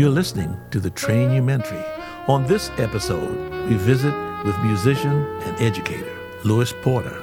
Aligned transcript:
You're 0.00 0.08
listening 0.08 0.58
to 0.70 0.80
the 0.80 0.88
Trainumentary. 0.88 1.84
On 2.26 2.46
this 2.46 2.70
episode, 2.78 3.36
we 3.68 3.74
visit 3.74 4.14
with 4.46 4.58
musician 4.60 5.26
and 5.42 5.60
educator 5.60 6.10
Lewis 6.42 6.72
Porter. 6.80 7.20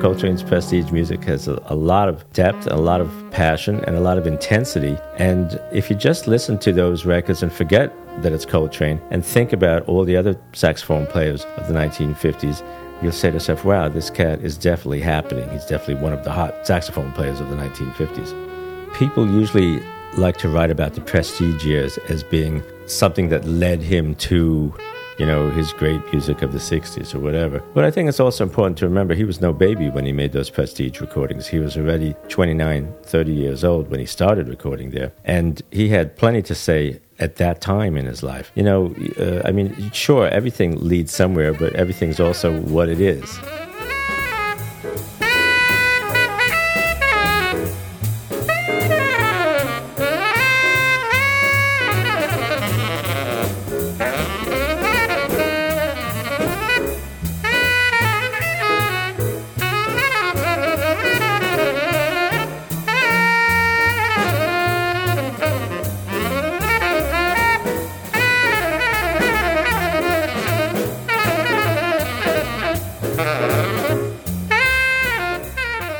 Coltrane's 0.00 0.42
prestige 0.42 0.90
music 0.90 1.22
has 1.22 1.46
a, 1.46 1.62
a, 1.66 1.76
lot 1.76 2.08
of 2.08 2.28
depth, 2.32 2.66
a 2.66 2.74
lot 2.74 3.00
of 3.00 3.12
passion, 3.30 3.84
and 3.84 3.94
a 3.94 4.00
lot 4.00 4.18
of 4.18 4.26
intensity. 4.26 4.98
And 5.18 5.60
if 5.70 5.88
you 5.88 5.94
just 5.94 6.26
listen 6.26 6.58
to 6.58 6.72
those 6.72 7.06
records 7.06 7.44
and 7.44 7.52
forget 7.52 7.92
that 8.22 8.32
it's 8.32 8.44
Coltrane 8.44 9.00
and 9.10 9.24
think 9.24 9.52
about 9.52 9.88
all 9.88 10.04
the 10.04 10.16
other 10.16 10.38
saxophone 10.52 11.06
players 11.06 11.44
of 11.56 11.68
the 11.68 11.74
1950s, 11.74 12.62
you'll 13.02 13.12
say 13.12 13.28
to 13.28 13.34
yourself, 13.34 13.64
wow, 13.64 13.88
this 13.88 14.10
cat 14.10 14.40
is 14.40 14.56
definitely 14.56 15.00
happening. 15.00 15.48
He's 15.50 15.64
definitely 15.64 16.02
one 16.02 16.12
of 16.12 16.24
the 16.24 16.30
hot 16.30 16.66
saxophone 16.66 17.12
players 17.12 17.40
of 17.40 17.48
the 17.48 17.56
1950s. 17.56 18.94
People 18.94 19.30
usually 19.30 19.80
like 20.16 20.36
to 20.38 20.48
write 20.48 20.70
about 20.70 20.94
the 20.94 21.00
prestige 21.00 21.64
years 21.64 21.98
as 22.08 22.22
being 22.22 22.62
something 22.86 23.28
that 23.28 23.44
led 23.44 23.80
him 23.80 24.14
to 24.16 24.74
you 25.20 25.26
know, 25.26 25.50
his 25.50 25.74
great 25.74 26.00
music 26.12 26.40
of 26.40 26.52
the 26.52 26.58
60s 26.58 27.14
or 27.14 27.18
whatever. 27.18 27.62
But 27.74 27.84
I 27.84 27.90
think 27.90 28.08
it's 28.08 28.20
also 28.20 28.42
important 28.42 28.78
to 28.78 28.86
remember 28.86 29.14
he 29.14 29.24
was 29.24 29.38
no 29.38 29.52
baby 29.52 29.90
when 29.90 30.06
he 30.06 30.14
made 30.14 30.32
those 30.32 30.48
prestige 30.48 30.98
recordings. 30.98 31.46
He 31.46 31.58
was 31.58 31.76
already 31.76 32.14
29, 32.28 32.90
30 33.02 33.30
years 33.30 33.62
old 33.62 33.90
when 33.90 34.00
he 34.00 34.06
started 34.06 34.48
recording 34.48 34.92
there. 34.92 35.12
And 35.26 35.60
he 35.70 35.90
had 35.90 36.16
plenty 36.16 36.40
to 36.40 36.54
say 36.54 37.00
at 37.20 37.36
that 37.36 37.60
time 37.60 37.96
in 37.96 38.06
his 38.06 38.22
life. 38.22 38.50
You 38.54 38.62
know, 38.62 38.94
uh, 39.18 39.42
I 39.44 39.52
mean, 39.52 39.90
sure, 39.92 40.28
everything 40.28 40.76
leads 40.80 41.12
somewhere, 41.14 41.52
but 41.52 41.74
everything's 41.74 42.18
also 42.18 42.60
what 42.62 42.88
it 42.88 43.00
is. 43.00 43.38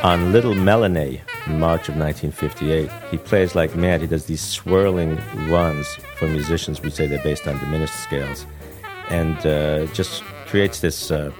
On 0.03 0.33
Little 0.33 0.55
Melonae 0.55 1.21
in 1.47 1.61
March 1.61 1.89
of 1.89 1.97
1958. 1.97 2.91
He 3.11 3.19
plays 3.19 3.55
like 3.55 3.77
mad. 3.77 4.01
He 4.01 4.07
does 4.07 4.25
these 4.25 4.41
swirling 4.41 5.21
runs 5.49 5.87
for 6.17 6.27
musicians. 6.27 6.81
We 6.81 6.91
say 6.91 7.07
they're 7.07 7.23
based 7.23 7.47
on 7.47 7.59
diminished 7.59 7.95
scales, 7.95 8.47
and 9.11 9.37
uh, 9.47 9.87
just 9.93 10.23
creates 10.47 10.81
this 10.81 11.11
uh, 11.11 11.33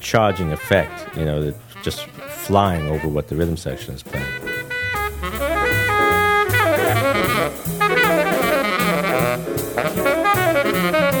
charging 0.00 0.52
effect. 0.52 1.16
You 1.16 1.24
know, 1.26 1.54
just 1.82 2.06
flying 2.06 2.88
over 2.88 3.08
what 3.08 3.28
the 3.28 3.36
rhythm 3.36 3.56
section 3.56 3.94
is 3.94 4.02
playing. 4.02 4.26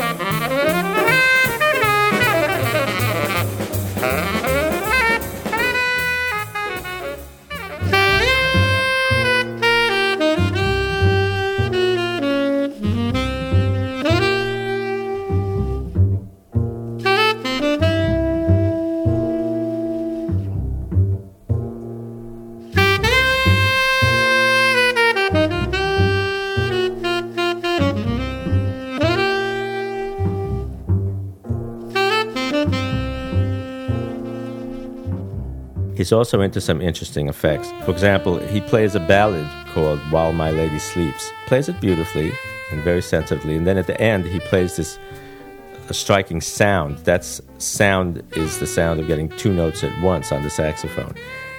He's 35.98 36.12
also 36.12 36.42
into 36.42 36.60
some 36.60 36.80
interesting 36.80 37.28
effects. 37.28 37.72
For 37.84 37.90
example, 37.90 38.38
he 38.38 38.60
plays 38.60 38.94
a 38.94 39.00
ballad 39.00 39.48
called 39.74 39.98
While 40.12 40.32
My 40.32 40.52
Lady 40.52 40.78
Sleeps. 40.78 41.32
Plays 41.48 41.68
it 41.68 41.80
beautifully 41.80 42.30
and 42.70 42.80
very 42.84 43.02
sensitively. 43.02 43.56
And 43.56 43.66
then 43.66 43.76
at 43.76 43.88
the 43.88 44.00
end, 44.00 44.24
he 44.24 44.38
plays 44.38 44.76
this 44.76 44.96
a 45.88 45.94
striking 45.94 46.40
sound. 46.40 46.98
That 46.98 47.24
sound 47.24 48.22
is 48.36 48.60
the 48.60 48.66
sound 48.68 49.00
of 49.00 49.08
getting 49.08 49.28
two 49.30 49.52
notes 49.52 49.82
at 49.82 50.00
once 50.00 50.30
on 50.30 50.44
the 50.44 50.50
saxophone. 50.50 51.16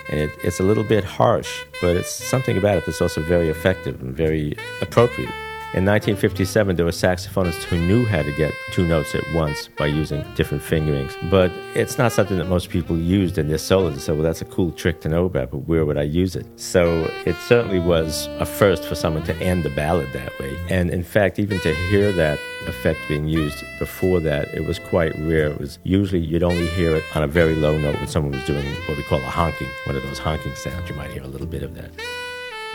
And 0.10 0.22
it, 0.22 0.32
it's 0.42 0.62
a 0.62 0.64
little 0.64 0.86
bit 0.86 1.04
harsh, 1.04 1.66
but 1.82 1.98
it's 1.98 2.10
something 2.10 2.58
about 2.58 2.78
it 2.78 2.86
that's 2.86 3.02
also 3.02 3.22
very 3.22 3.50
effective 3.50 4.02
and 4.02 4.16
very 4.16 4.56
appropriate. 4.82 5.34
In 5.72 5.86
1957, 5.86 6.78
there 6.78 6.86
were 6.86 6.92
saxophonists 6.92 7.62
who 7.62 7.78
knew 7.78 8.04
how 8.04 8.24
to 8.24 8.32
get 8.32 8.52
two 8.72 8.88
notes 8.88 9.14
at 9.14 9.24
once 9.36 9.70
by 9.78 9.86
using 9.86 10.26
different 10.34 10.64
fingerings. 10.64 11.16
But 11.30 11.52
it's 11.76 12.00
not 12.00 12.12
something 12.12 12.40
that 12.40 12.48
most 12.48 12.72
people 12.72 12.98
used 12.98 13.38
in 13.38 13.50
their 13.50 13.60
solos. 13.60 13.94
They 13.94 14.00
said, 14.00 14.16
well, 14.16 14.24
that's 14.24 14.42
a 14.42 14.46
cool 14.46 14.72
trick 14.72 15.00
to 15.02 15.10
know 15.10 15.26
about, 15.26 15.52
but 15.52 15.68
where 15.68 15.86
would 15.86 16.00
I 16.00 16.04
use 16.04 16.36
it? 16.36 16.48
So 16.60 17.04
it 17.28 17.36
certainly 17.36 17.78
was 17.78 18.26
a 18.40 18.48
first 18.48 18.84
for 18.84 18.96
someone 18.96 19.22
to 19.26 19.36
end 19.36 19.64
a 19.64 19.70
ballad 19.70 20.12
that 20.14 20.40
way. 20.40 20.58
And 20.70 20.90
in 20.90 21.04
fact, 21.04 21.38
even 21.38 21.60
to 21.60 21.76
hear 21.76 22.12
that 22.14 22.40
effect 22.66 23.00
being 23.08 23.28
used 23.28 23.64
before 23.78 24.20
that, 24.22 24.52
it 24.56 24.66
was 24.66 24.80
quite 24.80 25.14
rare. 25.20 25.52
It 25.52 25.60
was 25.60 25.78
usually 25.84 26.22
you'd 26.22 26.42
only 26.42 26.66
hear 26.70 26.96
it 26.96 27.04
on 27.16 27.22
a 27.22 27.28
very 27.28 27.54
low 27.54 27.78
note 27.78 27.94
when 27.94 28.08
someone 28.08 28.32
was 28.32 28.44
doing 28.46 28.66
what 28.88 28.98
we 28.98 29.04
call 29.04 29.20
a 29.20 29.30
honking, 29.30 29.70
one 29.86 29.96
of 29.96 30.02
those 30.02 30.18
honking 30.18 30.56
sounds. 30.56 30.90
You 30.90 30.96
might 30.96 31.12
hear 31.12 31.22
a 31.22 31.28
little 31.28 31.46
bit 31.46 31.62
of 31.62 31.76
that. 31.76 31.92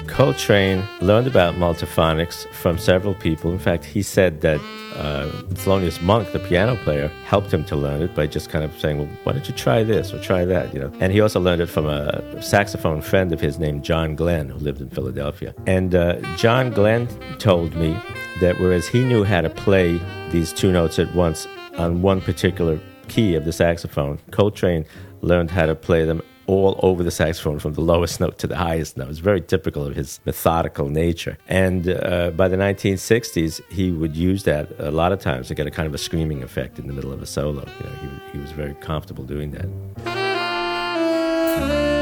Coltrane 0.06 0.82
learned 1.00 1.26
about 1.26 1.54
multiphonics 1.54 2.46
from 2.52 2.78
several 2.78 3.14
people. 3.14 3.50
In 3.52 3.58
fact, 3.58 3.84
he 3.84 4.02
said 4.02 4.40
that 4.42 4.60
uh, 4.94 5.28
Thelonious 5.54 6.00
Monk, 6.02 6.30
the 6.32 6.38
piano 6.38 6.76
player, 6.76 7.08
helped 7.26 7.52
him 7.52 7.64
to 7.64 7.76
learn 7.76 8.02
it 8.02 8.14
by 8.14 8.26
just 8.26 8.48
kind 8.50 8.64
of 8.64 8.78
saying, 8.78 8.98
"Well, 8.98 9.08
why 9.24 9.32
don't 9.32 9.48
you 9.48 9.54
try 9.54 9.82
this 9.82 10.12
or 10.12 10.20
try 10.20 10.44
that?" 10.44 10.72
You 10.72 10.80
know. 10.80 10.92
And 11.00 11.12
he 11.12 11.20
also 11.20 11.40
learned 11.40 11.62
it 11.62 11.66
from 11.66 11.86
a 11.86 12.40
saxophone 12.42 13.02
friend 13.02 13.32
of 13.32 13.40
his 13.40 13.58
named 13.58 13.82
John 13.82 14.14
Glenn, 14.14 14.48
who 14.48 14.58
lived 14.58 14.80
in 14.80 14.90
Philadelphia. 14.90 15.54
And 15.66 15.94
uh, 15.94 16.20
John 16.36 16.70
Glenn 16.70 17.08
told 17.38 17.74
me 17.74 17.98
that 18.40 18.58
whereas 18.60 18.86
he 18.86 19.04
knew 19.04 19.24
how 19.24 19.40
to 19.40 19.50
play 19.50 20.00
these 20.30 20.52
two 20.52 20.70
notes 20.70 20.98
at 20.98 21.12
once 21.14 21.48
on 21.76 22.02
one 22.02 22.20
particular 22.20 22.78
key 23.08 23.34
of 23.34 23.44
the 23.44 23.52
saxophone, 23.52 24.18
Coltrane 24.30 24.84
learned 25.22 25.50
how 25.50 25.66
to 25.66 25.74
play 25.74 26.04
them 26.04 26.22
all 26.46 26.78
over 26.82 27.02
the 27.02 27.10
saxophone 27.10 27.58
from 27.58 27.74
the 27.74 27.80
lowest 27.80 28.20
note 28.20 28.38
to 28.38 28.46
the 28.46 28.56
highest 28.56 28.96
note. 28.96 29.10
It's 29.10 29.18
very 29.18 29.40
typical 29.40 29.86
of 29.86 29.94
his 29.94 30.20
methodical 30.24 30.88
nature. 30.88 31.38
And 31.48 31.88
uh, 31.88 32.30
by 32.30 32.48
the 32.48 32.56
1960s, 32.56 33.60
he 33.70 33.90
would 33.90 34.16
use 34.16 34.44
that 34.44 34.68
a 34.78 34.90
lot 34.90 35.12
of 35.12 35.20
times 35.20 35.48
to 35.48 35.54
get 35.54 35.66
a 35.66 35.70
kind 35.70 35.86
of 35.86 35.94
a 35.94 35.98
screaming 35.98 36.42
effect 36.42 36.78
in 36.78 36.86
the 36.86 36.92
middle 36.92 37.12
of 37.12 37.22
a 37.22 37.26
solo. 37.26 37.66
You 37.80 37.86
know, 37.86 37.92
he, 38.02 38.32
he 38.32 38.38
was 38.38 38.52
very 38.52 38.74
comfortable 38.74 39.24
doing 39.24 39.50
that. 39.52 41.93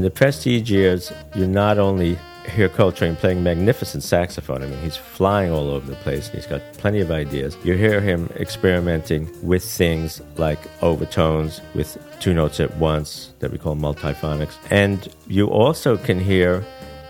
In 0.00 0.04
the 0.04 0.10
Prestige 0.10 0.70
years, 0.70 1.12
you 1.34 1.46
not 1.46 1.78
only 1.78 2.16
hear 2.56 2.70
Coltrane 2.70 3.16
playing 3.16 3.42
magnificent 3.42 4.02
saxophone. 4.02 4.62
I 4.62 4.66
mean, 4.66 4.80
he's 4.80 4.96
flying 4.96 5.52
all 5.52 5.68
over 5.68 5.86
the 5.90 5.96
place 5.96 6.28
and 6.28 6.36
he's 6.36 6.46
got 6.46 6.62
plenty 6.78 7.00
of 7.00 7.10
ideas. 7.10 7.54
You 7.64 7.74
hear 7.74 8.00
him 8.00 8.30
experimenting 8.36 9.28
with 9.46 9.62
things 9.62 10.22
like 10.38 10.58
overtones 10.82 11.60
with 11.74 12.02
two 12.18 12.32
notes 12.32 12.60
at 12.60 12.74
once 12.78 13.34
that 13.40 13.52
we 13.52 13.58
call 13.58 13.76
multiphonics. 13.76 14.56
And 14.70 15.06
you 15.26 15.48
also 15.48 15.98
can 15.98 16.18
hear 16.18 16.64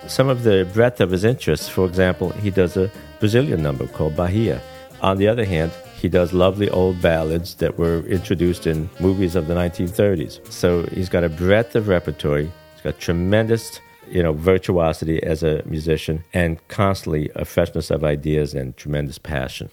some 0.08 0.28
of 0.28 0.42
the 0.42 0.68
breadth 0.74 1.00
of 1.00 1.12
his 1.12 1.22
interests. 1.22 1.68
For 1.68 1.86
example, 1.86 2.30
he 2.30 2.50
does 2.50 2.76
a 2.76 2.90
Brazilian 3.20 3.62
number 3.62 3.86
called 3.86 4.16
Bahia. 4.16 4.60
On 5.00 5.16
the 5.16 5.28
other 5.28 5.44
hand, 5.44 5.70
he 6.00 6.08
does 6.08 6.32
lovely 6.32 6.68
old 6.70 7.00
ballads 7.00 7.54
that 7.56 7.78
were 7.78 8.00
introduced 8.06 8.66
in 8.66 8.90
movies 8.98 9.36
of 9.36 9.46
the 9.46 9.54
1930s. 9.54 10.50
So 10.50 10.82
he's 10.86 11.08
got 11.08 11.22
a 11.22 11.28
breadth 11.28 11.76
of 11.76 11.86
repertory. 11.86 12.50
He's 12.80 12.92
got 12.92 12.98
tremendous, 12.98 13.78
you 14.10 14.22
know, 14.22 14.32
virtuosity 14.32 15.22
as 15.22 15.42
a 15.42 15.62
musician 15.66 16.24
and 16.32 16.66
constantly 16.68 17.30
a 17.34 17.44
freshness 17.44 17.90
of 17.90 18.04
ideas 18.04 18.54
and 18.54 18.74
tremendous 18.74 19.18
passion. 19.18 19.68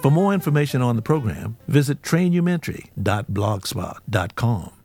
For 0.00 0.10
more 0.10 0.32
information 0.32 0.80
on 0.80 0.96
the 0.96 1.02
program, 1.02 1.58
visit 1.68 2.00
trainumentary.blogspot.com. 2.02 4.79